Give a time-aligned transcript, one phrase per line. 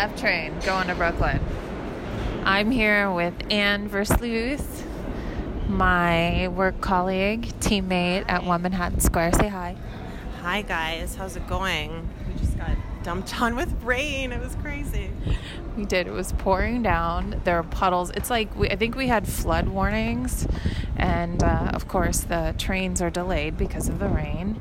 [0.00, 1.38] F train going to Brooklyn.
[2.46, 4.82] I'm here with Anne Versluis,
[5.68, 9.34] my work colleague, teammate at One Manhattan Square.
[9.34, 9.76] Say hi.
[10.40, 12.08] Hi guys, how's it going?
[12.26, 12.70] We just got
[13.02, 14.32] dumped on with rain.
[14.32, 15.10] It was crazy.
[15.76, 16.06] We did.
[16.06, 17.38] It was pouring down.
[17.44, 18.08] There were puddles.
[18.12, 20.48] It's like we, I think we had flood warnings,
[20.96, 24.58] and uh, of course the trains are delayed because of the rain.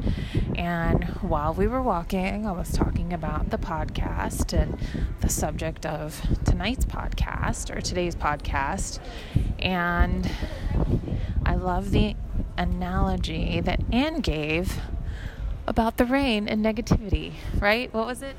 [0.59, 4.77] And while we were walking, I was talking about the podcast and
[5.21, 8.99] the subject of tonight's podcast or today's podcast,
[9.57, 10.29] and
[11.45, 12.17] I love the
[12.57, 14.81] analogy that Anne gave
[15.65, 17.35] about the rain and negativity.
[17.57, 17.93] Right?
[17.93, 18.35] What was it?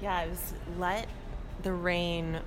[0.00, 1.08] Yeah, it was let
[1.64, 2.38] the rain,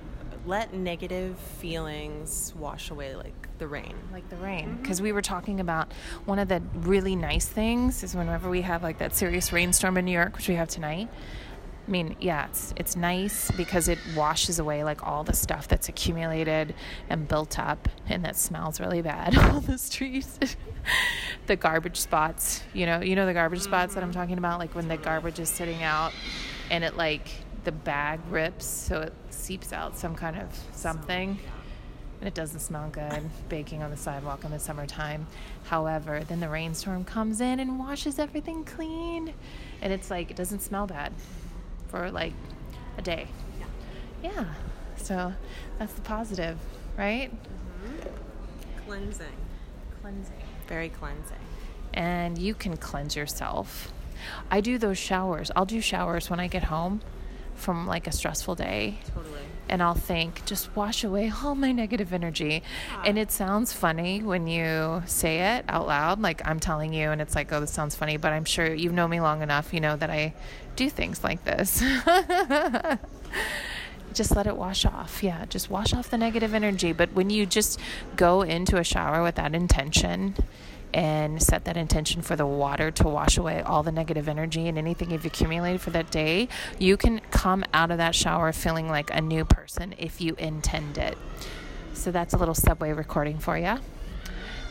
[0.46, 3.94] let negative feelings wash away like the rain.
[4.12, 4.78] like the rain.
[4.80, 5.92] Because we were talking about
[6.24, 10.04] one of the really nice things is whenever we have like that serious rainstorm in
[10.04, 11.08] New York which we have tonight
[11.86, 15.88] I mean yeah it's it's nice because it washes away like all the stuff that's
[15.88, 16.74] accumulated
[17.08, 20.38] and built up and that smells really bad on the streets.
[21.48, 24.20] The garbage spots you know you know the garbage spots that I'm mm-hmm.
[24.20, 24.58] talking about?
[24.58, 26.12] Like when the garbage is sitting out
[26.70, 27.28] and it like
[27.64, 31.38] the bag rips so it seeps out some kind of something
[32.20, 35.26] and it doesn't smell good baking on the sidewalk in the summertime.
[35.64, 39.34] However, then the rainstorm comes in and washes everything clean,
[39.80, 41.12] and it's like it doesn't smell bad
[41.88, 42.32] for like
[42.96, 43.28] a day.
[44.22, 44.44] Yeah.
[44.96, 45.32] So
[45.78, 46.58] that's the positive,
[46.96, 47.30] right?
[47.30, 48.86] Mm-hmm.
[48.86, 49.26] Cleansing.
[50.02, 50.42] Cleansing.
[50.66, 51.36] Very cleansing.
[51.94, 53.92] And you can cleanse yourself.
[54.50, 55.50] I do those showers.
[55.54, 57.00] I'll do showers when I get home
[57.54, 59.40] from like a stressful day Totally.
[59.68, 62.62] And I'll think, just wash away all my negative energy.
[63.04, 67.20] And it sounds funny when you say it out loud, like I'm telling you, and
[67.20, 69.80] it's like, oh, this sounds funny, but I'm sure you've known me long enough, you
[69.80, 70.34] know that I
[70.76, 71.82] do things like this.
[74.14, 75.22] just let it wash off.
[75.22, 76.92] Yeah, just wash off the negative energy.
[76.92, 77.78] But when you just
[78.16, 80.34] go into a shower with that intention,
[80.94, 84.78] and set that intention for the water to wash away all the negative energy and
[84.78, 89.10] anything you've accumulated for that day, you can come out of that shower feeling like
[89.12, 91.16] a new person if you intend it.
[91.94, 93.78] So that's a little subway recording for you.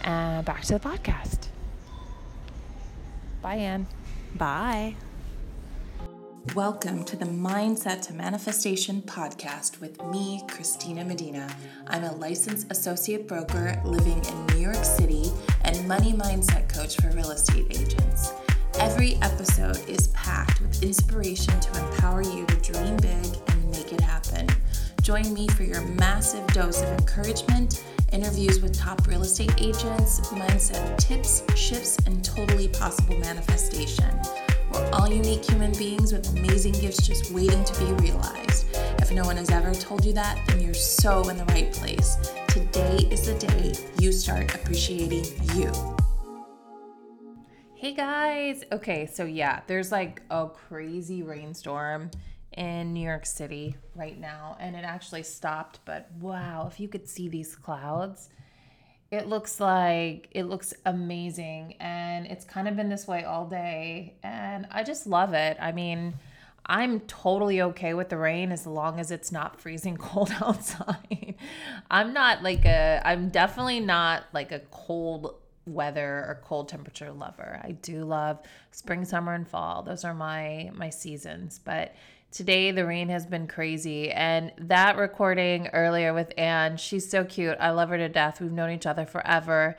[0.03, 1.47] Uh, back to the podcast.
[3.41, 3.87] Bye, Anne.
[4.35, 4.95] Bye.
[6.55, 11.47] Welcome to the Mindset to Manifestation podcast with me, Christina Medina.
[11.87, 15.31] I'm a licensed associate broker living in New York City
[15.63, 18.33] and money mindset coach for real estate agents.
[18.79, 24.01] Every episode is packed with inspiration to empower you to dream big and make it
[24.01, 24.47] happen.
[25.01, 30.97] Join me for your massive dose of encouragement, interviews with top real estate agents, mindset
[30.97, 34.19] tips, shifts, and totally possible manifestation.
[34.71, 38.65] We're all unique human beings with amazing gifts just waiting to be realized.
[38.99, 42.17] If no one has ever told you that, then you're so in the right place.
[42.47, 45.71] Today is the day you start appreciating you.
[47.75, 48.63] Hey guys.
[48.71, 52.11] Okay, so yeah, there's like a crazy rainstorm
[52.57, 55.79] in New York City right now, and it actually stopped.
[55.85, 58.29] But wow, if you could see these clouds,
[59.09, 64.15] it looks like it looks amazing, and it's kind of been this way all day,
[64.23, 65.57] and I just love it.
[65.61, 66.13] I mean,
[66.65, 71.35] I'm totally okay with the rain as long as it's not freezing cold outside.
[71.89, 75.35] I'm not like a, I'm definitely not like a cold
[75.65, 77.61] weather or cold temperature lover.
[77.63, 78.39] I do love
[78.71, 79.83] spring, summer, and fall.
[79.83, 81.59] Those are my my seasons.
[81.63, 81.95] But
[82.31, 87.57] today the rain has been crazy, and that recording earlier with Anne, she's so cute.
[87.59, 88.41] I love her to death.
[88.41, 89.77] We've known each other forever.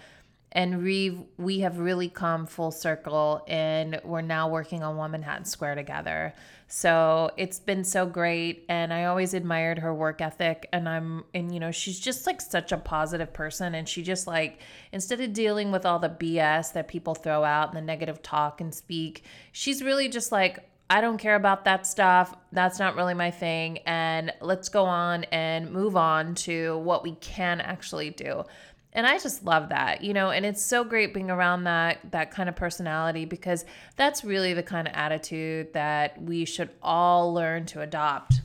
[0.51, 5.45] And we we have really come full circle and we're now working on one manhattan
[5.45, 6.33] square together.
[6.69, 8.65] So it's been so great.
[8.69, 10.67] And i always admired her work ethic.
[10.73, 13.75] And i'm and you know she's just like such a positive person.
[13.75, 14.61] And she just like
[14.91, 18.63] instead of dealing with all the bs that people throw out and the negative talk
[18.63, 22.35] and speak she's really just like I don't care about that stuff.
[22.53, 23.79] That's not really my thing.
[23.87, 28.45] And let's go on and move on to what we can actually do
[28.93, 32.31] and i just love that you know and it's so great being around that that
[32.31, 33.65] kind of personality because
[33.97, 38.41] that's really the kind of attitude that we should all learn to adopt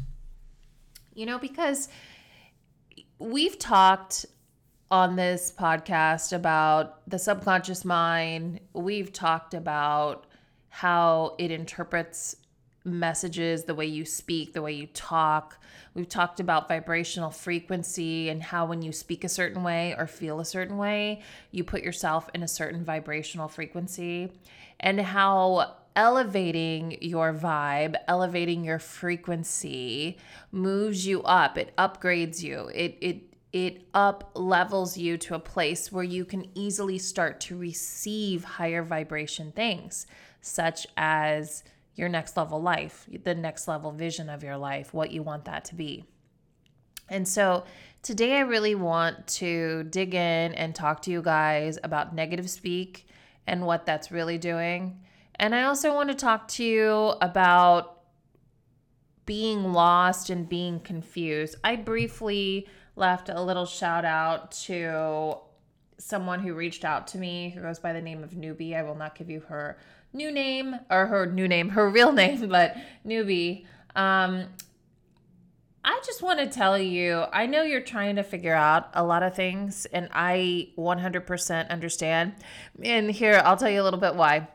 [1.13, 1.87] you know because
[3.19, 4.25] we've talked
[4.91, 10.27] on this podcast about the subconscious mind we've talked about
[10.75, 12.35] how it interprets
[12.83, 15.59] messages, the way you speak, the way you talk.
[15.93, 20.39] We've talked about vibrational frequency and how when you speak a certain way or feel
[20.39, 21.21] a certain way,
[21.51, 24.31] you put yourself in a certain vibrational frequency,
[24.79, 30.17] and how elevating your vibe, elevating your frequency
[30.51, 31.55] moves you up.
[31.55, 32.71] It upgrades you.
[32.73, 33.21] It it
[33.51, 38.81] it up levels you to a place where you can easily start to receive higher
[38.81, 40.07] vibration things
[40.43, 41.63] such as
[41.95, 45.65] your next level life, the next level vision of your life, what you want that
[45.65, 46.05] to be.
[47.09, 47.63] And so
[48.01, 53.07] today I really want to dig in and talk to you guys about negative speak
[53.47, 54.99] and what that's really doing.
[55.35, 56.91] And I also want to talk to you
[57.21, 58.01] about
[59.25, 61.55] being lost and being confused.
[61.63, 65.37] I briefly left a little shout out to
[65.97, 68.75] someone who reached out to me who goes by the name of Newbie.
[68.75, 69.77] I will not give you her
[70.13, 72.75] new name or her new name, her real name, but
[73.05, 73.65] Newbie.
[73.95, 74.47] Um,
[75.85, 79.21] I just want to tell you, I know you're trying to figure out a lot
[79.21, 82.35] of things, and I 100% understand.
[82.81, 84.47] And here, I'll tell you a little bit why.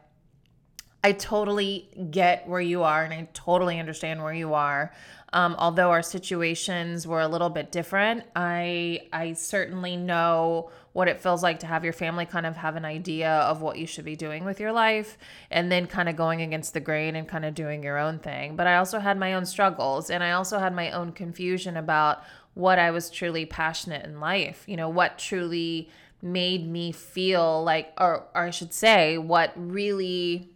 [1.04, 4.92] I totally get where you are, and I totally understand where you are.
[5.32, 11.20] Um, although our situations were a little bit different, I I certainly know what it
[11.20, 14.04] feels like to have your family kind of have an idea of what you should
[14.04, 15.16] be doing with your life,
[15.48, 18.56] and then kind of going against the grain and kind of doing your own thing.
[18.56, 22.24] But I also had my own struggles, and I also had my own confusion about
[22.54, 24.64] what I was truly passionate in life.
[24.66, 25.88] You know, what truly
[26.20, 30.50] made me feel like, or, or I should say, what really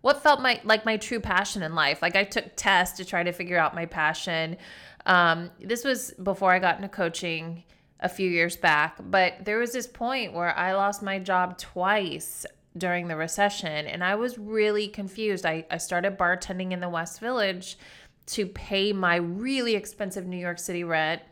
[0.00, 2.00] what felt my like my true passion in life.
[2.00, 4.56] Like I took tests to try to figure out my passion.
[5.04, 7.64] Um, this was before I got into coaching
[8.00, 12.46] a few years back, but there was this point where I lost my job twice
[12.76, 15.44] during the recession and I was really confused.
[15.44, 17.76] I, I started bartending in the West Village
[18.26, 21.22] to pay my really expensive New York City rent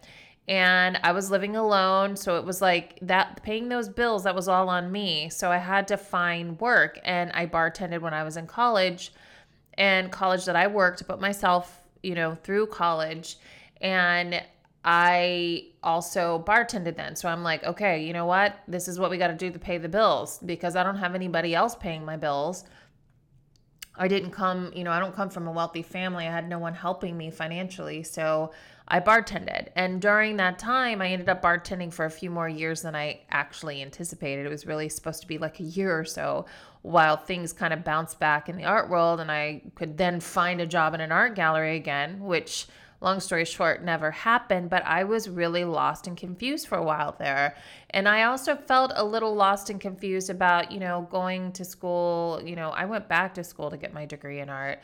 [0.48, 2.16] and I was living alone.
[2.16, 5.28] So it was like that paying those bills, that was all on me.
[5.28, 7.00] So I had to find work.
[7.04, 9.12] And I bartended when I was in college
[9.74, 13.38] and college that I worked, but myself, you know, through college.
[13.80, 14.42] And
[14.88, 17.16] I also bartended then.
[17.16, 18.56] So I'm like, okay, you know what?
[18.68, 21.16] This is what we got to do to pay the bills because I don't have
[21.16, 22.64] anybody else paying my bills.
[23.96, 26.28] I didn't come, you know, I don't come from a wealthy family.
[26.28, 28.04] I had no one helping me financially.
[28.04, 28.52] So
[28.86, 29.70] I bartended.
[29.74, 33.22] And during that time, I ended up bartending for a few more years than I
[33.28, 34.46] actually anticipated.
[34.46, 36.46] It was really supposed to be like a year or so
[36.82, 39.18] while things kind of bounced back in the art world.
[39.18, 42.68] And I could then find a job in an art gallery again, which
[43.00, 47.14] long story short, never happened, but I was really lost and confused for a while
[47.18, 47.56] there.
[47.90, 52.40] And I also felt a little lost and confused about, you know, going to school.
[52.44, 54.80] You know, I went back to school to get my degree in art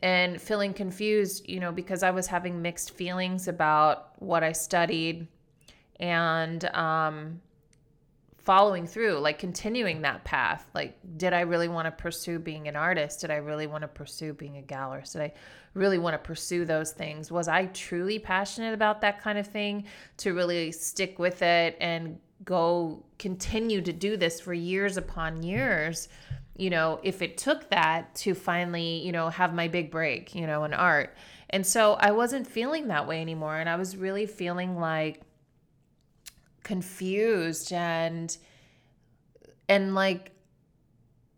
[0.00, 5.28] and feeling confused, you know, because I was having mixed feelings about what I studied
[6.00, 7.40] and um,
[8.44, 10.68] following through, like continuing that path.
[10.74, 13.20] Like, did I really want to pursue being an artist?
[13.20, 15.12] Did I really want to pursue being a gallerist?
[15.12, 15.32] Did I
[15.72, 17.32] really want to pursue those things?
[17.32, 19.86] Was I truly passionate about that kind of thing
[20.18, 26.08] to really stick with it and go continue to do this for years upon years?
[26.56, 30.46] you know, if it took that to finally, you know, have my big break, you
[30.46, 31.16] know, in art.
[31.50, 33.56] And so I wasn't feeling that way anymore.
[33.56, 35.23] And I was really feeling like
[36.64, 38.36] confused and,
[39.68, 40.34] and like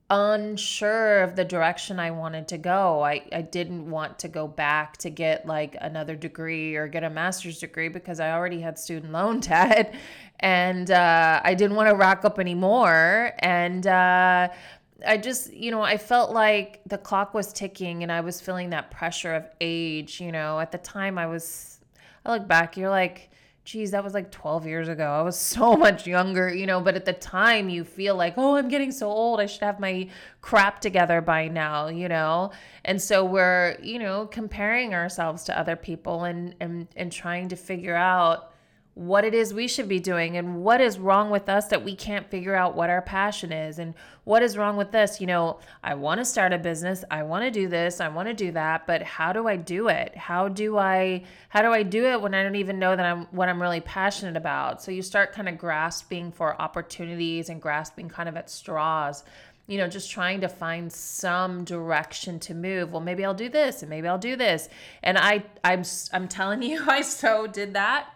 [0.08, 3.02] unsure of the direction I wanted to go.
[3.02, 7.10] I, I didn't want to go back to get like another degree or get a
[7.10, 9.94] master's degree because I already had student loan debt
[10.40, 13.32] and uh, I didn't want to rack up anymore.
[13.40, 14.48] And uh,
[15.06, 18.70] I just, you know, I felt like the clock was ticking and I was feeling
[18.70, 20.20] that pressure of age.
[20.20, 21.80] You know, at the time I was,
[22.24, 23.30] I look back, you're like,
[23.66, 25.04] geez, that was like 12 years ago.
[25.04, 28.56] I was so much younger, you know, but at the time you feel like, oh,
[28.56, 29.40] I'm getting so old.
[29.40, 30.08] I should have my
[30.40, 32.52] crap together by now, you know?
[32.84, 37.56] And so we're, you know, comparing ourselves to other people and, and, and trying to
[37.56, 38.52] figure out,
[38.96, 41.94] what it is we should be doing and what is wrong with us that we
[41.94, 43.92] can't figure out what our passion is and
[44.24, 47.44] what is wrong with this you know i want to start a business i want
[47.44, 50.48] to do this i want to do that but how do i do it how
[50.48, 53.50] do i how do i do it when i don't even know that i'm what
[53.50, 58.30] i'm really passionate about so you start kind of grasping for opportunities and grasping kind
[58.30, 59.24] of at straws
[59.68, 62.92] you know, just trying to find some direction to move.
[62.92, 64.68] Well, maybe I'll do this and maybe I'll do this.
[65.02, 68.06] And I I'm I'm telling you I so did that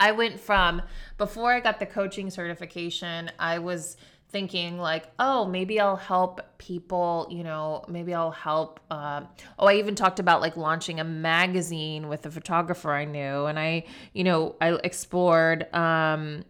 [0.00, 0.82] I went from
[1.18, 3.96] before I got the coaching certification, I was
[4.30, 9.22] thinking like oh maybe i'll help people you know maybe i'll help uh,
[9.58, 13.58] oh i even talked about like launching a magazine with a photographer i knew and
[13.58, 16.44] i you know i explored um,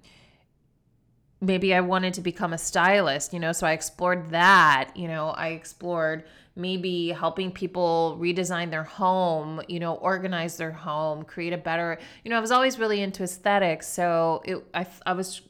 [1.41, 4.91] maybe I wanted to become a stylist, you know, so I explored that.
[4.95, 6.25] You know, I explored
[6.57, 12.31] maybe helping people redesign their home, you know, organize their home, create a better, you
[12.31, 13.89] know, I was always really into aesthetics.
[13.89, 15.43] So it, I, I was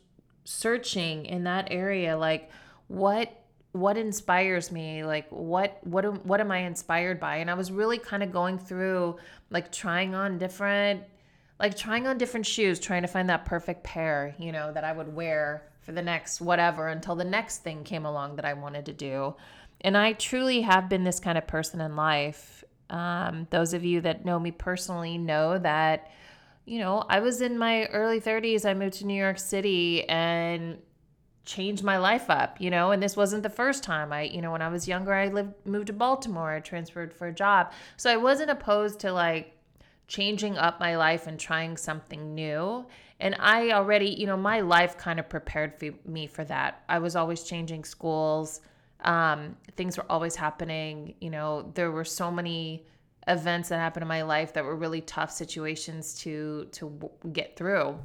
[0.44, 2.50] searching in that area, like
[2.86, 3.36] what,
[3.72, 5.04] what inspires me?
[5.04, 7.36] Like what, what, what am I inspired by?
[7.36, 9.16] And I was really kind of going through
[9.50, 11.02] like trying on different,
[11.58, 14.92] like trying on different shoes, trying to find that perfect pair, you know, that I
[14.92, 18.86] would wear for the next whatever until the next thing came along that I wanted
[18.86, 19.34] to do.
[19.80, 22.62] And I truly have been this kind of person in life.
[22.90, 26.10] Um, those of you that know me personally know that,
[26.66, 28.64] you know, I was in my early 30s.
[28.68, 30.78] I moved to New York City and
[31.44, 34.12] changed my life up, you know, and this wasn't the first time.
[34.12, 37.26] I, you know, when I was younger, I lived, moved to Baltimore, I transferred for
[37.28, 37.72] a job.
[37.96, 39.56] So I wasn't opposed to like
[40.06, 42.86] changing up my life and trying something new.
[43.20, 46.82] And I already, you know, my life kind of prepared for me for that.
[46.88, 48.60] I was always changing schools
[49.04, 51.14] um, things were always happening.
[51.20, 52.86] You know, there were so many
[53.28, 57.98] events that happened in my life that were really tough situations to to get through.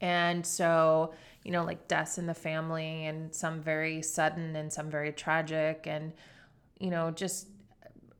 [0.00, 1.14] And so,
[1.44, 5.86] you know, like deaths in the family and some very sudden and some very tragic
[5.86, 6.12] and
[6.80, 7.48] you know, just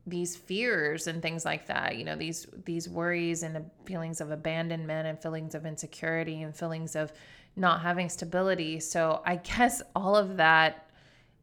[0.07, 5.07] these fears and things like that you know these these worries and feelings of abandonment
[5.07, 7.11] and feelings of insecurity and feelings of
[7.55, 10.89] not having stability so i guess all of that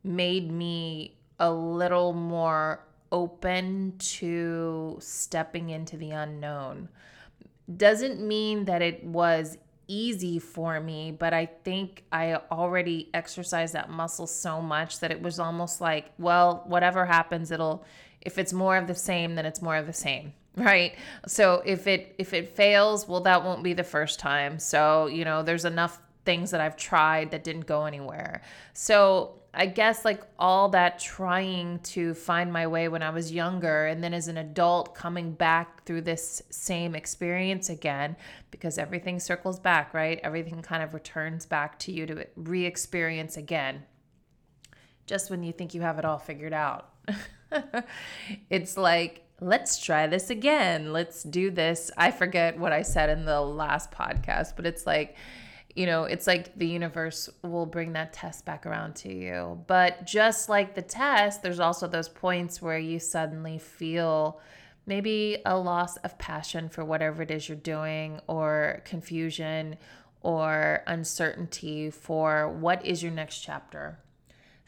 [0.04, 6.88] made me a little more open to stepping into the unknown.
[7.76, 13.90] Doesn't mean that it was easy for me, but I think I already exercised that
[13.90, 17.84] muscle so much that it was almost like, well, whatever happens, it'll
[18.22, 20.94] if it's more of the same, then it's more of the same right
[21.26, 25.24] so if it if it fails well that won't be the first time so you
[25.24, 28.42] know there's enough things that I've tried that didn't go anywhere
[28.74, 33.86] so I guess like all that trying to find my way when I was younger
[33.86, 38.16] and then as an adult coming back through this same experience again
[38.50, 40.18] because everything circles back, right?
[40.22, 43.82] Everything kind of returns back to you to re experience again.
[45.06, 46.91] Just when you think you have it all figured out.
[48.50, 50.92] it's like, let's try this again.
[50.92, 51.90] Let's do this.
[51.96, 55.16] I forget what I said in the last podcast, but it's like,
[55.74, 59.62] you know, it's like the universe will bring that test back around to you.
[59.66, 64.40] But just like the test, there's also those points where you suddenly feel
[64.86, 69.76] maybe a loss of passion for whatever it is you're doing, or confusion
[70.20, 73.98] or uncertainty for what is your next chapter.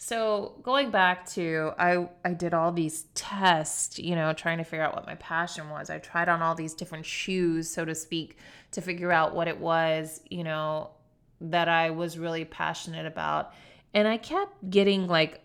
[0.07, 4.85] So going back to I I did all these tests, you know, trying to figure
[4.85, 5.89] out what my passion was.
[5.89, 8.37] I tried on all these different shoes, so to speak,
[8.73, 10.91] to figure out what it was, you know,
[11.41, 13.55] that I was really passionate about.
[13.95, 15.41] And I kept getting like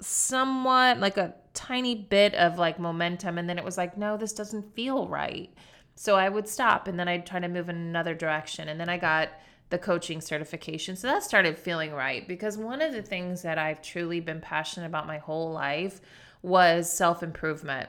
[0.00, 4.32] somewhat like a tiny bit of like momentum and then it was like no, this
[4.32, 5.52] doesn't feel right.
[5.94, 8.88] So I would stop and then I'd try to move in another direction and then
[8.88, 9.28] I got
[9.74, 10.94] the coaching certification.
[10.94, 14.86] So that started feeling right because one of the things that I've truly been passionate
[14.86, 16.00] about my whole life
[16.42, 17.88] was self improvement.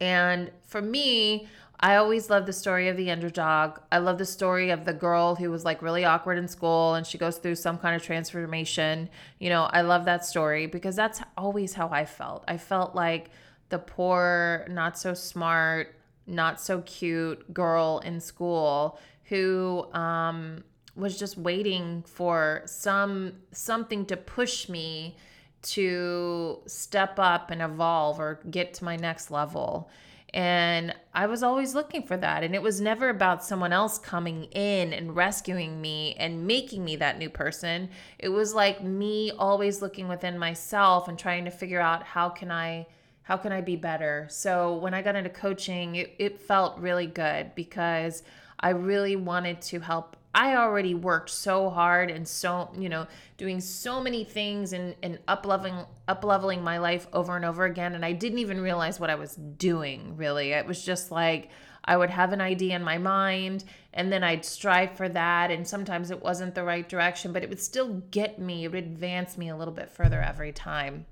[0.00, 1.46] And for me,
[1.78, 3.78] I always love the story of the underdog.
[3.92, 7.06] I love the story of the girl who was like really awkward in school and
[7.06, 9.08] she goes through some kind of transformation.
[9.38, 12.42] You know, I love that story because that's always how I felt.
[12.48, 13.30] I felt like
[13.68, 15.94] the poor, not so smart,
[16.26, 18.98] not so cute girl in school
[19.30, 20.62] who um,
[20.96, 25.16] was just waiting for some something to push me
[25.62, 29.88] to step up and evolve or get to my next level.
[30.32, 32.44] And I was always looking for that.
[32.44, 36.96] And it was never about someone else coming in and rescuing me and making me
[36.96, 37.90] that new person.
[38.18, 42.50] It was like me always looking within myself and trying to figure out how can
[42.50, 42.86] I
[43.22, 44.26] how can I be better?
[44.28, 48.24] So when I got into coaching, it, it felt really good because
[48.60, 50.16] I really wanted to help.
[50.34, 55.18] I already worked so hard and so, you know, doing so many things and, and
[55.26, 57.94] up leveling up leveling my life over and over again.
[57.94, 60.52] And I didn't even realize what I was doing really.
[60.52, 61.48] It was just like
[61.84, 65.50] I would have an idea in my mind and then I'd strive for that.
[65.50, 68.84] And sometimes it wasn't the right direction, but it would still get me, it would
[68.84, 71.06] advance me a little bit further every time.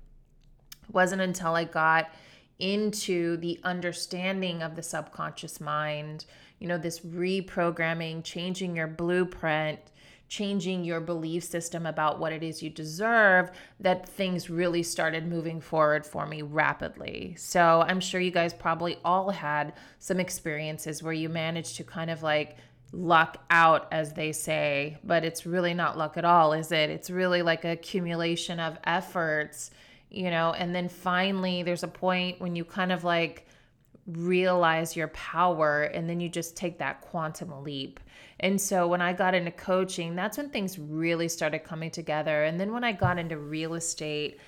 [0.87, 2.09] It wasn't until I got
[2.59, 6.25] into the understanding of the subconscious mind
[6.59, 9.79] you know, this reprogramming, changing your blueprint,
[10.27, 13.49] changing your belief system about what it is you deserve,
[13.79, 17.33] that things really started moving forward for me rapidly.
[17.37, 22.11] So I'm sure you guys probably all had some experiences where you managed to kind
[22.11, 22.57] of like
[22.91, 26.89] luck out, as they say, but it's really not luck at all, is it?
[26.89, 29.71] It's really like accumulation of efforts,
[30.09, 33.47] you know, and then finally there's a point when you kind of like
[34.11, 37.99] realize your power and then you just take that quantum leap.
[38.39, 42.43] And so when I got into coaching, that's when things really started coming together.
[42.43, 44.39] And then when I got into real estate,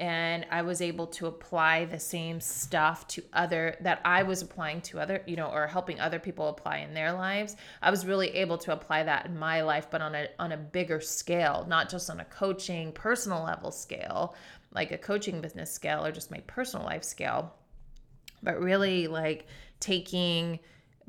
[0.00, 4.80] and I was able to apply the same stuff to other that I was applying
[4.82, 7.54] to other, you know, or helping other people apply in their lives.
[7.82, 10.56] I was really able to apply that in my life, but on a on a
[10.56, 14.34] bigger scale, not just on a coaching personal level scale,
[14.72, 17.52] like a coaching business scale or just my personal life scale,
[18.42, 19.46] but really like
[19.80, 20.60] taking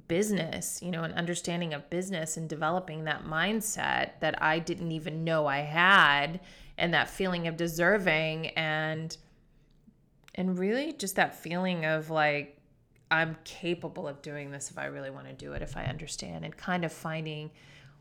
[0.07, 5.23] business, you know, an understanding of business and developing that mindset that I didn't even
[5.23, 6.41] know I had
[6.77, 9.15] and that feeling of deserving and
[10.35, 12.57] and really just that feeling of like
[13.09, 16.45] I'm capable of doing this if I really want to do it if I understand
[16.45, 17.51] and kind of finding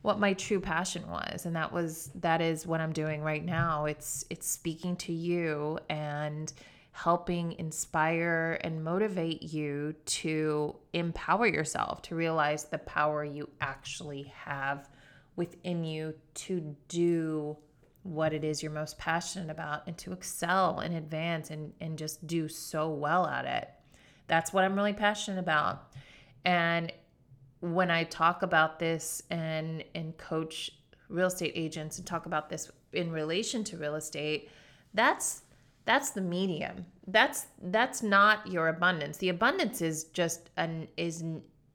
[0.02, 1.46] what my true passion was.
[1.46, 3.84] And that was that is what I'm doing right now.
[3.84, 6.52] It's it's speaking to you and
[6.92, 14.88] helping inspire and motivate you to empower yourself to realize the power you actually have
[15.36, 17.56] within you to do
[18.02, 22.26] what it is you're most passionate about and to excel and advance and, and just
[22.26, 23.68] do so well at it.
[24.26, 25.92] That's what I'm really passionate about.
[26.44, 26.92] And
[27.60, 30.70] when I talk about this and and coach
[31.08, 34.48] real estate agents and talk about this in relation to real estate,
[34.94, 35.42] that's
[35.84, 36.86] that's the medium.
[37.06, 39.18] That's that's not your abundance.
[39.18, 41.24] The abundance is just an is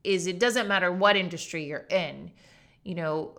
[0.03, 2.31] is it doesn't matter what industry you're in.
[2.83, 3.37] You know,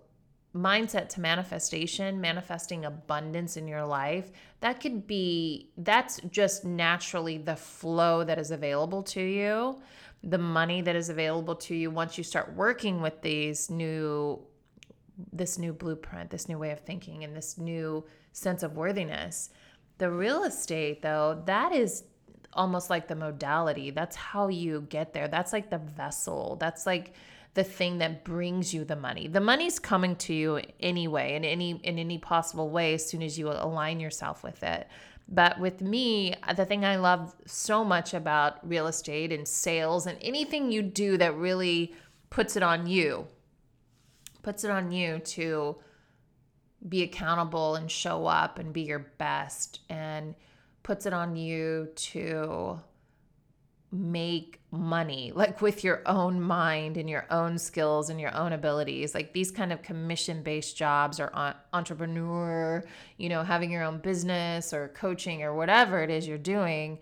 [0.56, 7.54] mindset to manifestation, manifesting abundance in your life, that could be, that's just naturally the
[7.54, 9.80] flow that is available to you,
[10.24, 14.40] the money that is available to you once you start working with these new,
[15.32, 19.50] this new blueprint, this new way of thinking, and this new sense of worthiness.
[19.98, 22.04] The real estate, though, that is
[22.52, 23.90] almost like the modality.
[23.90, 25.28] That's how you get there.
[25.28, 26.56] That's like the vessel.
[26.60, 27.14] That's like,
[27.56, 29.26] the thing that brings you the money.
[29.26, 33.38] The money's coming to you anyway in any in any possible way as soon as
[33.38, 34.86] you align yourself with it.
[35.26, 40.18] But with me, the thing I love so much about real estate and sales and
[40.20, 41.94] anything you do that really
[42.28, 43.26] puts it on you,
[44.42, 45.76] puts it on you to
[46.88, 50.34] be accountable and show up and be your best and
[50.82, 52.80] puts it on you to
[53.92, 59.14] make money like with your own mind and your own skills and your own abilities.
[59.14, 61.32] Like these kind of commission based jobs or
[61.72, 62.84] entrepreneur
[63.16, 66.98] you know having your own business or coaching or whatever it is you're doing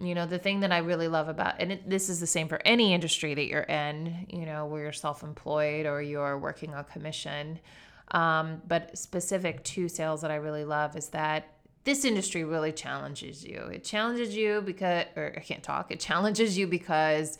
[0.00, 2.48] you know the thing that i really love about and it, this is the same
[2.48, 6.84] for any industry that you're in you know where you're self-employed or you're working on
[6.84, 7.58] commission
[8.10, 13.44] um, but specific to sales that i really love is that this industry really challenges
[13.44, 13.60] you.
[13.72, 17.38] It challenges you because, or I can't talk, it challenges you because,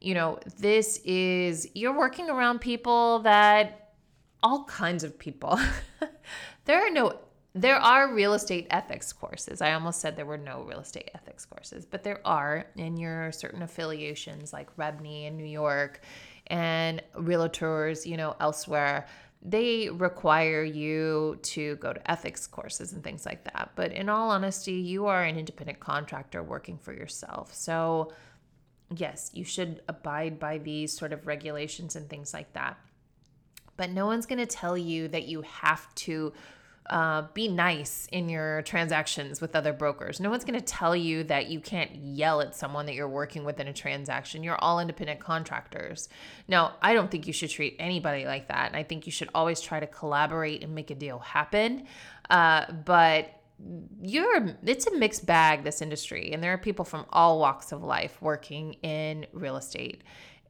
[0.00, 3.94] you know, this is, you're working around people that,
[4.42, 5.58] all kinds of people.
[6.64, 7.18] there are no,
[7.54, 9.60] there are real estate ethics courses.
[9.60, 13.32] I almost said there were no real estate ethics courses, but there are in your
[13.32, 16.00] certain affiliations like REBNY in New York
[16.46, 19.06] and realtors, you know, elsewhere
[19.42, 23.70] they require you to go to ethics courses and things like that.
[23.74, 27.54] But in all honesty, you are an independent contractor working for yourself.
[27.54, 28.12] So,
[28.94, 32.78] yes, you should abide by these sort of regulations and things like that.
[33.78, 36.34] But no one's going to tell you that you have to
[36.90, 40.18] uh, be nice in your transactions with other brokers.
[40.18, 43.44] No one's going to tell you that you can't yell at someone that you're working
[43.44, 44.42] with in a transaction.
[44.42, 46.08] You're all independent contractors.
[46.48, 48.66] Now, I don't think you should treat anybody like that.
[48.66, 51.86] And I think you should always try to collaborate and make a deal happen.
[52.28, 53.36] Uh, but
[54.02, 57.82] you're it's a mixed bag this industry and there are people from all walks of
[57.82, 60.02] life working in real estate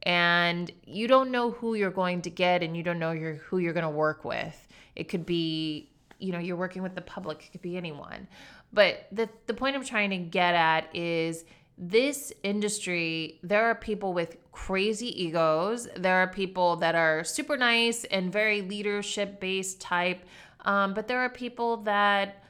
[0.03, 3.73] and you don't know who you're going to get and you don't know who you're
[3.73, 5.90] going to work with it could be
[6.21, 8.27] you know you're working with the public it could be anyone.
[8.73, 11.43] But the the point i'm trying to get at is
[11.77, 15.87] this industry there are people with crazy egos.
[15.95, 20.23] There are people that are super nice and very leadership based type
[20.65, 22.43] um, but there are people that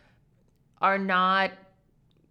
[0.81, 1.51] are not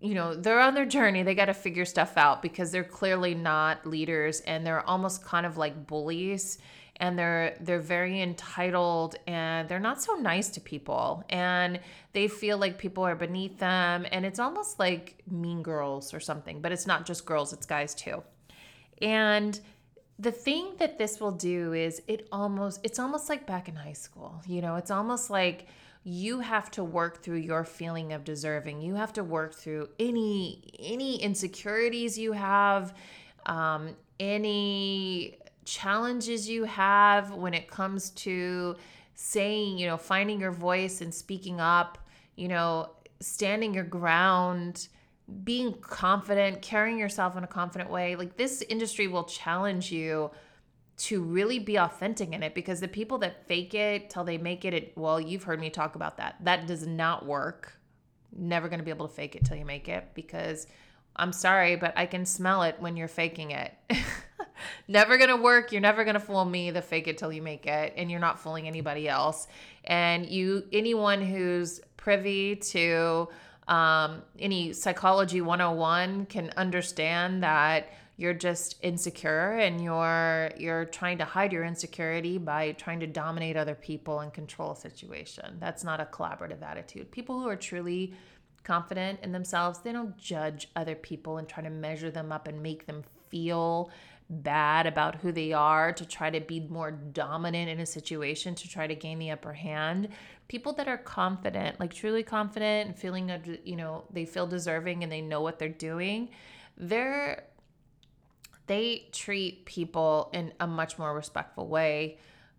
[0.00, 1.22] you know they're on their journey.
[1.22, 5.44] They got to figure stuff out because they're clearly not leaders and they're almost kind
[5.44, 6.58] of like bullies
[7.00, 11.80] and they're they're very entitled and they're not so nice to people and
[12.12, 16.60] they feel like people are beneath them and it's almost like mean girls or something
[16.60, 18.22] but it's not just girls it's guys too
[19.02, 19.60] and
[20.20, 23.94] the thing that this will do is it almost it's almost like back in high
[23.94, 24.42] school.
[24.46, 25.66] You know, it's almost like
[26.04, 28.82] you have to work through your feeling of deserving.
[28.82, 32.94] You have to work through any any insecurities you have,
[33.46, 38.76] um, any challenges you have when it comes to
[39.14, 41.98] saying, you know, finding your voice and speaking up,
[42.36, 44.88] you know, standing your ground,
[45.44, 48.16] being confident, carrying yourself in a confident way.
[48.16, 50.30] Like this industry will challenge you
[50.98, 54.64] to really be authentic in it because the people that fake it till they make
[54.64, 56.36] it, it well, you've heard me talk about that.
[56.42, 57.78] That does not work.
[58.36, 60.66] Never going to be able to fake it till you make it because
[61.16, 63.72] I'm sorry, but I can smell it when you're faking it.
[64.88, 65.72] never gonna work.
[65.72, 68.40] You're never gonna fool me, the fake it till you make it, and you're not
[68.40, 69.48] fooling anybody else.
[69.84, 73.28] And you, anyone who's privy to
[73.68, 81.24] um, any psychology 101 can understand that you're just insecure and you're you're trying to
[81.24, 85.56] hide your insecurity by trying to dominate other people and control a situation.
[85.58, 87.10] That's not a collaborative attitude.
[87.10, 88.12] People who are truly
[88.64, 92.62] confident in themselves, they don't judge other people and try to measure them up and
[92.62, 93.90] make them feel
[94.28, 98.68] bad about who they are to try to be more dominant in a situation to
[98.68, 100.06] try to gain the upper hand
[100.46, 105.02] people that are confident like truly confident and feeling uh, you know they feel deserving
[105.02, 106.28] and they know what they're doing
[106.76, 107.42] they're
[108.70, 112.18] they treat people in a much more respectful way.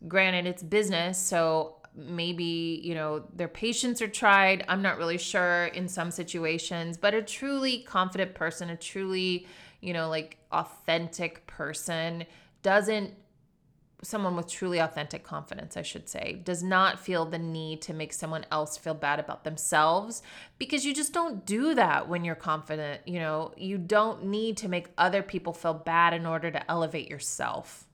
[0.10, 4.64] Granted, it's business, so maybe, you know, their patience are tried.
[4.68, 9.48] I'm not really sure in some situations, but a truly confident person, a truly,
[9.82, 12.26] you know, like authentic person
[12.64, 13.14] doesn't
[14.04, 18.14] someone with truly authentic confidence, I should say, does not feel the need to make
[18.14, 20.24] someone else feel bad about themselves
[20.58, 23.08] because you just don't do that when you're confident.
[23.08, 27.10] You know, you don't need to make other people feel bad in order to elevate
[27.10, 27.86] yourself.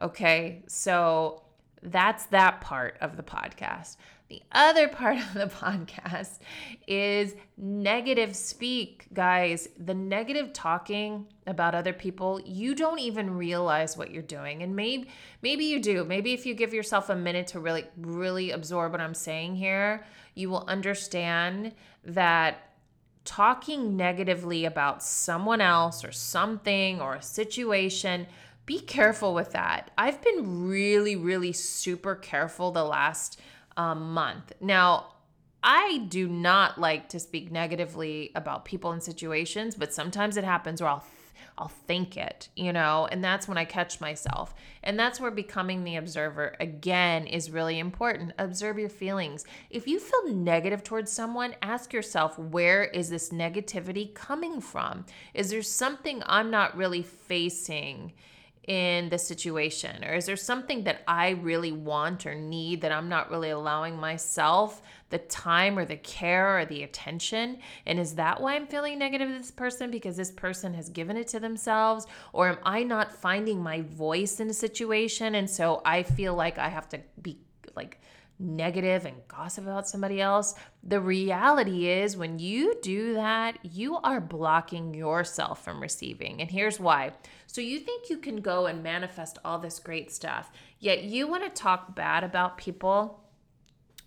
[0.00, 1.42] Okay, so
[1.82, 3.96] that's that part of the podcast.
[4.28, 6.40] The other part of the podcast
[6.86, 9.68] is negative speak, guys.
[9.78, 14.62] The negative talking about other people, you don't even realize what you're doing.
[14.62, 15.08] And maybe
[15.40, 16.04] maybe you do.
[16.04, 20.04] Maybe if you give yourself a minute to really really absorb what I'm saying here,
[20.34, 21.72] you will understand
[22.04, 22.68] that
[23.24, 28.26] talking negatively about someone else or something or a situation
[28.68, 29.90] be careful with that.
[29.96, 33.40] I've been really, really super careful the last
[33.78, 34.52] um, month.
[34.60, 35.14] Now,
[35.62, 40.82] I do not like to speak negatively about people and situations, but sometimes it happens
[40.82, 41.04] where I'll
[41.56, 44.54] I'll think it, you know, and that's when I catch myself.
[44.84, 48.32] And that's where becoming the observer again is really important.
[48.38, 49.44] Observe your feelings.
[49.68, 55.04] If you feel negative towards someone, ask yourself, where is this negativity coming from?
[55.34, 58.12] Is there something I'm not really facing?
[58.68, 60.04] In the situation?
[60.04, 63.96] Or is there something that I really want or need that I'm not really allowing
[63.96, 67.58] myself the time or the care or the attention?
[67.86, 69.90] And is that why I'm feeling negative to this person?
[69.90, 72.06] Because this person has given it to themselves?
[72.34, 75.34] Or am I not finding my voice in a situation?
[75.34, 77.38] And so I feel like I have to be
[77.74, 77.98] like,
[78.38, 80.54] negative and gossip about somebody else.
[80.82, 86.40] The reality is, when you do that, you are blocking yourself from receiving.
[86.40, 87.12] And here's why.
[87.46, 91.44] So, you think you can go and manifest all this great stuff, yet you want
[91.44, 93.24] to talk bad about people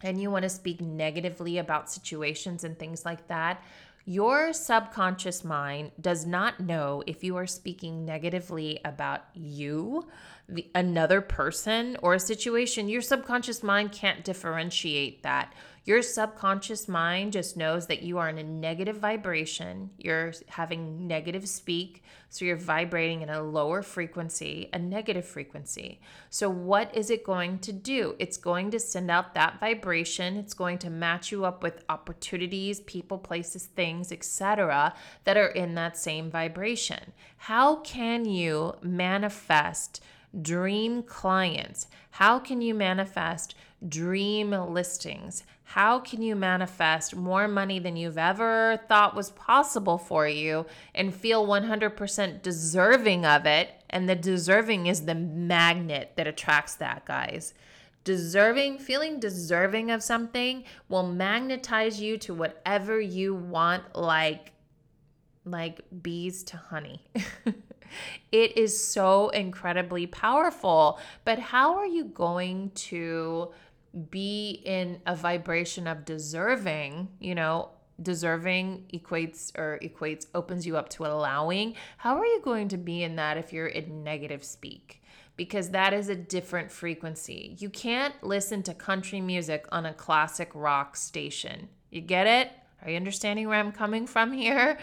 [0.04, 3.64] and you want to speak negatively about situations and things like that.
[4.12, 10.10] Your subconscious mind does not know if you are speaking negatively about you
[10.50, 15.54] the, another person or a situation, your subconscious mind can't differentiate that.
[15.84, 19.90] Your subconscious mind just knows that you are in a negative vibration.
[19.98, 22.04] You're having negative speak.
[22.30, 26.00] So you're vibrating in a lower frequency, a negative frequency.
[26.30, 28.16] So, what is it going to do?
[28.20, 30.38] It's going to send out that vibration.
[30.38, 35.74] It's going to match you up with opportunities, people, places, things, etc., that are in
[35.76, 37.12] that same vibration.
[37.38, 40.00] How can you manifest?
[40.40, 41.88] dream clients?
[42.12, 43.56] How can you manifest
[43.88, 45.44] dream listings?
[45.74, 51.16] How can you manifest more money than you've ever thought was possible for you and
[51.16, 53.70] feel 100% deserving of it?
[53.90, 57.54] And the deserving is the magnet that attracts that, guys.
[58.04, 64.52] Deserving, feeling deserving of something will magnetize you to whatever you want, like
[65.46, 67.02] like bees to honey.
[68.32, 71.00] It is so incredibly powerful.
[71.26, 73.52] But how are you going to
[74.10, 77.70] be in a vibration of deserving, you know,
[78.02, 83.04] deserving equates or equates opens you up to allowing, how are you going to be
[83.04, 85.02] in that if you're in negative speak?
[85.38, 87.56] Because that is a different frequency.
[87.60, 91.70] You can't listen to country music on a classic rock station.
[91.90, 92.52] You get it?
[92.84, 94.78] Are you understanding where I'm coming from here?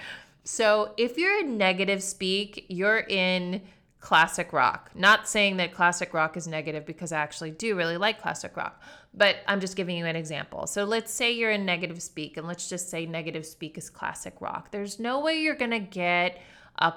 [0.44, 3.62] So, if you're in negative speak, you're in
[4.00, 4.90] classic rock.
[4.94, 8.80] Not saying that classic rock is negative because I actually do really like classic rock,
[9.12, 10.66] but I'm just giving you an example.
[10.66, 14.34] So let's say you're in negative speak and let's just say negative speak is classic
[14.40, 14.70] rock.
[14.70, 16.40] There's no way you're going to get
[16.78, 16.94] a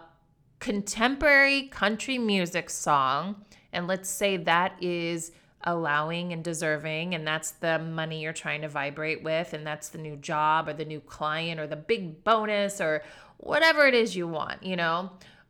[0.59, 5.31] contemporary country music song and let's say that is
[5.63, 9.97] allowing and deserving and that's the money you're trying to vibrate with and that's the
[9.97, 13.03] new job or the new client or the big bonus or
[13.37, 15.09] whatever it is you want, you know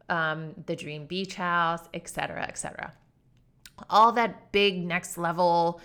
[0.09, 2.93] um, the dream beach house, etc., etc.
[3.89, 5.81] All that big next level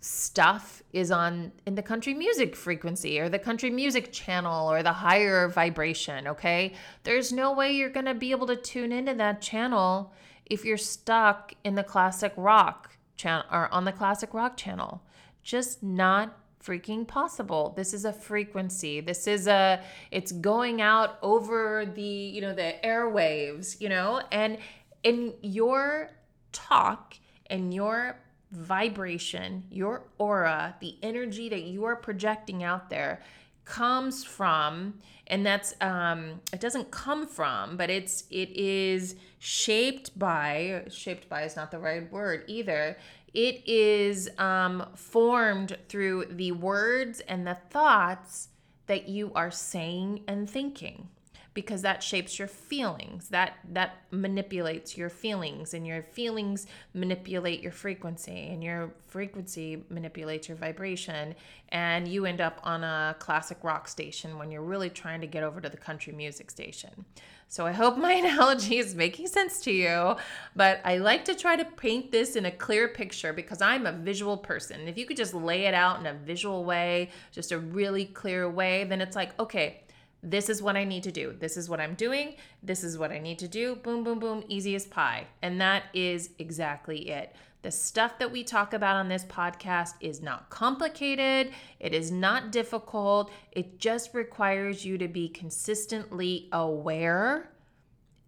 [0.00, 4.92] stuff is on in the country music frequency or the country music channel or the
[4.92, 6.74] higher vibration, okay?
[7.04, 10.12] There's no way you're going to be able to tune into that channel
[10.46, 15.02] if you're stuck in the classic rock channel or on the classic rock channel.
[15.42, 17.72] Just not freaking possible.
[17.76, 19.00] This is a frequency.
[19.00, 24.22] This is a it's going out over the, you know, the airwaves, you know?
[24.30, 24.58] And
[25.02, 26.10] in your
[26.52, 27.16] talk
[27.48, 28.18] and your
[28.52, 33.22] vibration, your aura, the energy that you are projecting out there
[33.64, 34.94] comes from
[35.28, 41.42] and that's um it doesn't come from but it's it is shaped by shaped by
[41.42, 42.96] is not the right word either
[43.34, 48.48] it is um, formed through the words and the thoughts
[48.86, 51.08] that you are saying and thinking
[51.54, 57.72] because that shapes your feelings that that manipulates your feelings and your feelings manipulate your
[57.72, 61.34] frequency and your frequency manipulates your vibration
[61.70, 65.42] and you end up on a classic rock station when you're really trying to get
[65.42, 67.04] over to the country music station
[67.52, 70.16] so I hope my analogy is making sense to you,
[70.56, 73.92] but I like to try to paint this in a clear picture because I'm a
[73.92, 74.88] visual person.
[74.88, 78.48] If you could just lay it out in a visual way, just a really clear
[78.48, 79.82] way, then it's like, okay,
[80.22, 81.34] this is what I need to do.
[81.38, 82.36] This is what I'm doing.
[82.62, 83.74] This is what I need to do.
[83.76, 85.26] Boom, boom, boom, easy as pie.
[85.42, 87.34] And that is exactly it.
[87.62, 92.50] The stuff that we talk about on this podcast is not complicated, it is not
[92.50, 93.30] difficult.
[93.52, 97.50] It just requires you to be consistently aware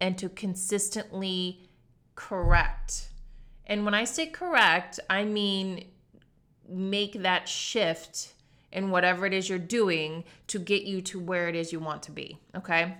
[0.00, 1.68] and to consistently
[2.14, 3.08] correct.
[3.66, 5.86] And when I say correct, I mean
[6.68, 8.33] make that shift
[8.74, 12.02] in whatever it is you're doing to get you to where it is you want
[12.02, 12.38] to be.
[12.54, 12.96] Okay.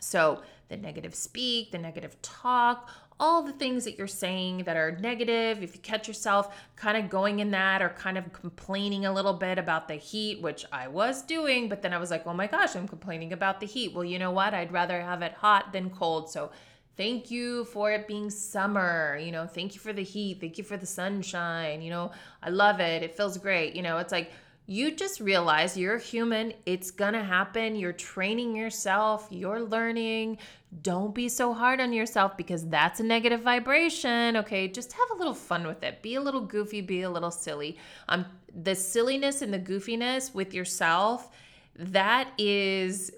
[0.00, 2.88] So, the negative speak, the negative talk,
[3.20, 7.08] all the things that you're saying that are negative, if you catch yourself kind of
[7.08, 10.88] going in that or kind of complaining a little bit about the heat, which I
[10.88, 13.94] was doing, but then I was like, oh my gosh, I'm complaining about the heat.
[13.94, 14.52] Well, you know what?
[14.52, 16.30] I'd rather have it hot than cold.
[16.30, 16.50] So
[16.96, 19.16] thank you for it being summer.
[19.16, 20.40] You know, thank you for the heat.
[20.40, 21.82] Thank you for the sunshine.
[21.82, 22.10] You know,
[22.42, 23.02] I love it.
[23.02, 23.76] It feels great.
[23.76, 24.32] You know, it's like,
[24.66, 26.54] you just realize you're human.
[26.64, 27.76] It's gonna happen.
[27.76, 30.38] You're training yourself, you're learning,
[30.82, 34.36] don't be so hard on yourself because that's a negative vibration.
[34.38, 36.02] Okay, just have a little fun with it.
[36.02, 37.78] Be a little goofy, be a little silly.
[38.08, 41.30] Um, the silliness and the goofiness with yourself,
[41.76, 43.12] that is,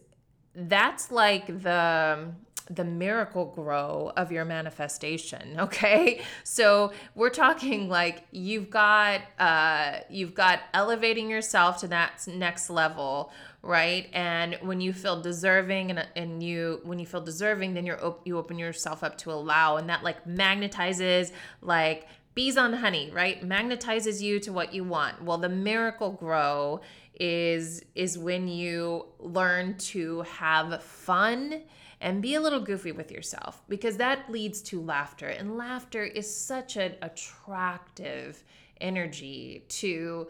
[0.54, 2.28] that's like the
[2.68, 6.22] the Miracle-Gro of your manifestation okay?
[6.44, 13.33] So we're talking like you've got uh you've got elevating yourself to that next level
[13.62, 14.09] right?
[14.12, 18.26] And when you feel deserving and, and you when you feel deserving then you're op-
[18.26, 23.42] you open yourself up to allow and that like magnetizes like bees on honey right?
[23.42, 25.22] Magnetizes you to what you want.
[25.22, 26.81] Well the Miracle-Gro
[27.18, 31.62] is is when you learn to have fun
[32.00, 35.28] and be a little goofy with yourself because that leads to laughter.
[35.28, 38.42] And laughter is such an attractive
[38.80, 40.28] energy to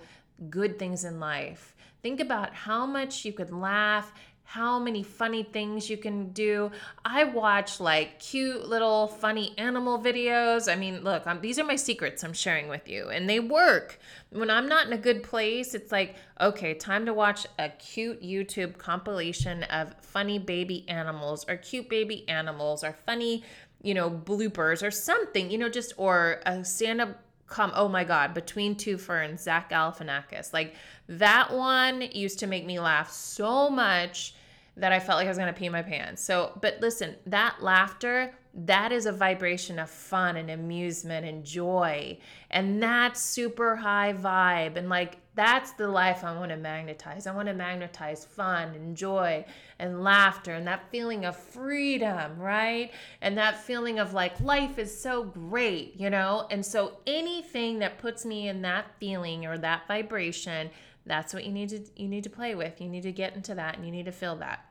[0.51, 1.75] good things in life.
[2.03, 4.13] Think about how much you could laugh,
[4.49, 6.71] how many funny things you can do.
[7.05, 10.73] I watch like cute little funny animal videos.
[10.73, 13.99] I mean, look, I'm, these are my secrets I'm sharing with you, and they work.
[14.31, 18.23] When I'm not in a good place, it's like, okay, time to watch a cute
[18.23, 23.43] YouTube compilation of funny baby animals, or cute baby animals, or funny,
[23.83, 28.05] you know, bloopers, or something, you know, just, or a stand up come oh my
[28.05, 30.53] god between two ferns zach galifianakis.
[30.53, 30.75] Like
[31.09, 34.35] that one used to make me laugh so much
[34.77, 36.23] that i felt like i was going to pee my pants.
[36.23, 42.19] So but listen that laughter that is a vibration of fun and amusement and joy.
[42.51, 47.27] And that's super high vibe and like That's the life I want to magnetize.
[47.27, 49.45] I want to magnetize fun and joy
[49.79, 52.91] and laughter and that feeling of freedom, right?
[53.21, 56.47] And that feeling of like life is so great, you know?
[56.51, 60.71] And so anything that puts me in that feeling or that vibration,
[61.05, 62.81] that's what you need to you need to play with.
[62.81, 64.65] You need to get into that and you need to feel that.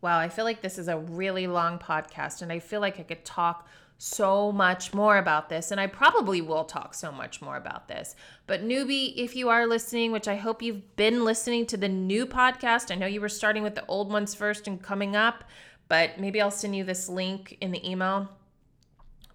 [0.00, 3.02] Wow, I feel like this is a really long podcast and I feel like I
[3.02, 3.66] could talk
[3.98, 8.14] so much more about this, and I probably will talk so much more about this.
[8.46, 12.26] But, newbie, if you are listening, which I hope you've been listening to the new
[12.26, 15.44] podcast, I know you were starting with the old ones first and coming up,
[15.88, 18.28] but maybe I'll send you this link in the email.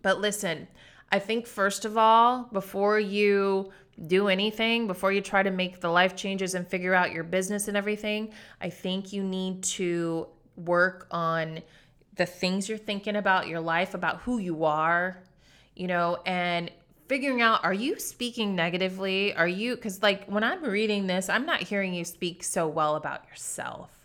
[0.03, 0.67] But listen,
[1.11, 3.71] I think first of all, before you
[4.07, 7.67] do anything, before you try to make the life changes and figure out your business
[7.67, 11.61] and everything, I think you need to work on
[12.15, 15.17] the things you're thinking about your life, about who you are,
[15.75, 16.69] you know, and
[17.07, 19.33] figuring out are you speaking negatively?
[19.35, 22.95] Are you, because like when I'm reading this, I'm not hearing you speak so well
[22.95, 24.00] about yourself.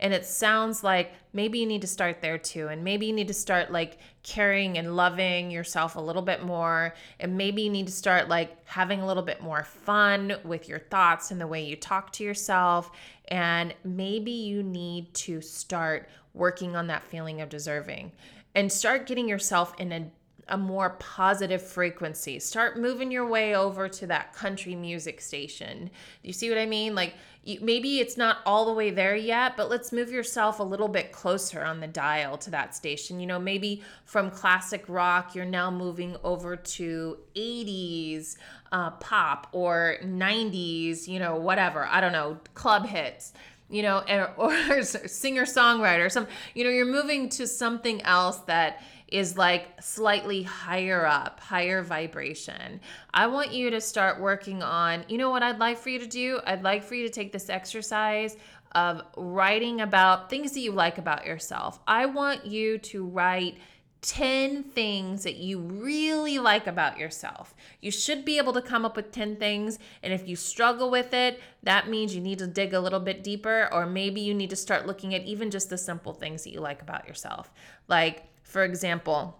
[0.00, 2.68] And it sounds like maybe you need to start there too.
[2.68, 6.94] And maybe you need to start like caring and loving yourself a little bit more.
[7.20, 10.78] And maybe you need to start like having a little bit more fun with your
[10.78, 12.90] thoughts and the way you talk to yourself.
[13.28, 18.12] And maybe you need to start working on that feeling of deserving
[18.54, 20.10] and start getting yourself in a
[20.48, 22.38] a more positive frequency.
[22.38, 25.90] Start moving your way over to that country music station.
[26.22, 26.94] You see what I mean?
[26.94, 27.14] Like
[27.60, 31.12] maybe it's not all the way there yet, but let's move yourself a little bit
[31.12, 33.20] closer on the dial to that station.
[33.20, 38.36] You know, maybe from classic rock, you're now moving over to 80s
[38.72, 41.86] uh, pop or 90s, you know, whatever.
[41.86, 43.32] I don't know, club hits
[43.70, 43.98] you know,
[44.36, 50.42] or, singer songwriter, some, you know, you're moving to something else that is like slightly
[50.42, 52.80] higher up, higher vibration.
[53.12, 56.06] I want you to start working on, you know what I'd like for you to
[56.06, 56.40] do?
[56.46, 58.36] I'd like for you to take this exercise
[58.72, 61.80] of writing about things that you like about yourself.
[61.86, 63.56] I want you to write
[64.02, 67.54] 10 things that you really like about yourself.
[67.80, 69.78] You should be able to come up with 10 things.
[70.02, 73.24] And if you struggle with it, that means you need to dig a little bit
[73.24, 76.52] deeper, or maybe you need to start looking at even just the simple things that
[76.52, 77.50] you like about yourself.
[77.88, 79.38] Like, for example,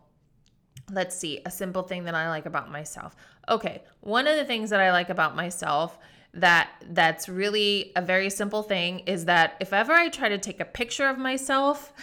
[0.90, 3.16] let's see, a simple thing that I like about myself.
[3.48, 5.98] Okay, one of the things that I like about myself
[6.34, 10.60] that that's really a very simple thing is that if ever I try to take
[10.60, 11.94] a picture of myself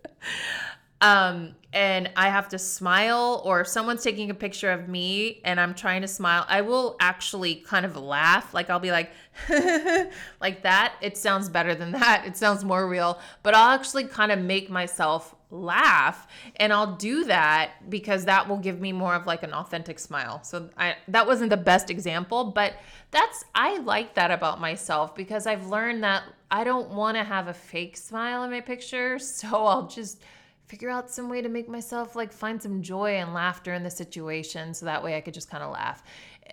[1.02, 5.74] um, and I have to smile, or someone's taking a picture of me and I'm
[5.74, 8.54] trying to smile, I will actually kind of laugh.
[8.54, 9.10] Like I'll be like,
[10.40, 10.94] like that.
[11.02, 12.24] It sounds better than that.
[12.26, 17.24] It sounds more real, but I'll actually kind of make myself laugh and I'll do
[17.24, 20.42] that because that will give me more of like an authentic smile.
[20.42, 22.74] So I that wasn't the best example, but
[23.10, 27.48] that's I like that about myself because I've learned that I don't want to have
[27.48, 30.22] a fake smile in my picture, so I'll just
[30.66, 33.90] figure out some way to make myself like find some joy and laughter in the
[33.90, 36.04] situation so that way I could just kind of laugh.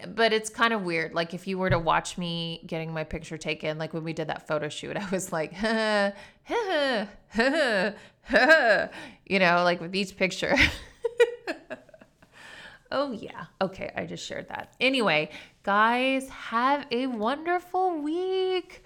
[0.08, 1.14] But it's kind of weird.
[1.14, 4.28] Like if you were to watch me getting my picture taken, like when we did
[4.28, 6.14] that photo shoot, I was like, ha,
[9.26, 10.56] you know, like with each picture.
[12.92, 13.46] oh, yeah.
[13.62, 14.74] Okay, I just shared that.
[14.80, 15.30] Anyway,
[15.64, 18.84] guys, have a wonderful week.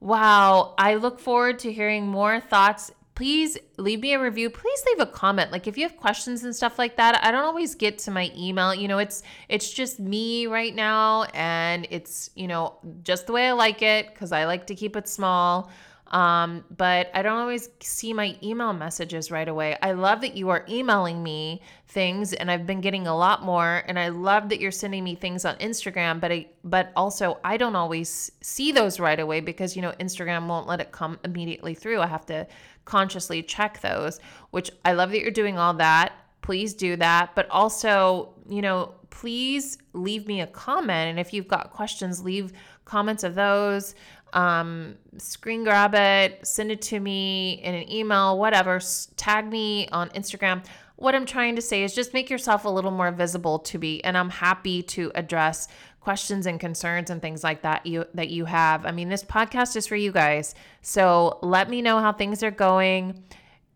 [0.00, 2.90] Wow, I look forward to hearing more thoughts
[3.20, 4.48] please leave me a review.
[4.48, 5.52] Please leave a comment.
[5.52, 8.32] Like if you have questions and stuff like that, I don't always get to my
[8.34, 8.74] email.
[8.74, 13.48] You know, it's it's just me right now and it's, you know, just the way
[13.48, 15.70] I like it cuz I like to keep it small.
[16.10, 19.76] Um, but I don't always see my email messages right away.
[19.80, 23.84] I love that you are emailing me things and I've been getting a lot more
[23.86, 27.56] and I love that you're sending me things on Instagram, but I but also I
[27.56, 31.74] don't always see those right away because you know Instagram won't let it come immediately
[31.74, 32.00] through.
[32.00, 32.46] I have to
[32.84, 34.18] consciously check those,
[34.50, 36.12] which I love that you're doing all that.
[36.42, 41.46] Please do that, but also, you know, please leave me a comment and if you've
[41.46, 42.52] got questions, leave
[42.84, 43.94] comments of those
[44.32, 48.80] um, screen grab it, send it to me in an email, whatever,
[49.16, 50.64] tag me on Instagram.
[50.96, 54.00] What I'm trying to say is just make yourself a little more visible to me,
[54.02, 55.68] and I'm happy to address
[56.00, 58.86] questions and concerns and things like that you that you have.
[58.86, 60.54] I mean, this podcast is for you guys.
[60.82, 63.22] So let me know how things are going.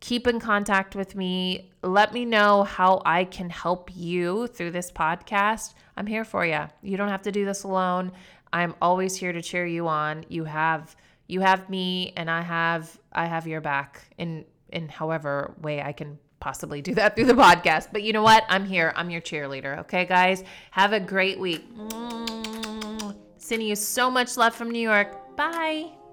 [0.00, 1.70] Keep in contact with me.
[1.82, 5.72] Let me know how I can help you through this podcast.
[5.96, 6.61] I'm here for you.
[6.82, 8.12] You don't have to do this alone.
[8.55, 10.24] I'm always here to cheer you on.
[10.28, 10.96] You have
[11.26, 15.92] you have me and I have I have your back in in however way I
[15.92, 17.88] can possibly do that through the podcast.
[17.92, 18.44] But you know what?
[18.48, 18.92] I'm here.
[18.96, 19.80] I'm your cheerleader.
[19.80, 20.44] Okay, guys?
[20.70, 21.64] Have a great week.
[23.38, 25.36] Sending you so much love from New York.
[25.36, 26.03] Bye.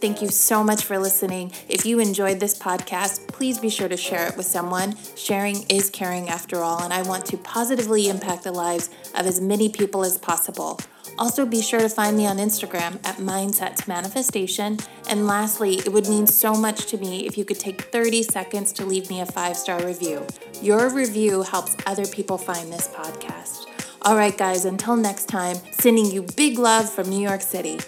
[0.00, 1.52] Thank you so much for listening.
[1.68, 4.96] If you enjoyed this podcast, please be sure to share it with someone.
[5.14, 9.42] Sharing is caring after all, and I want to positively impact the lives of as
[9.42, 10.80] many people as possible.
[11.18, 14.78] Also, be sure to find me on Instagram at Mindset Manifestation.
[15.06, 18.72] And lastly, it would mean so much to me if you could take 30 seconds
[18.74, 20.26] to leave me a five star review.
[20.62, 23.66] Your review helps other people find this podcast.
[24.00, 27.80] All right, guys, until next time, sending you big love from New York City.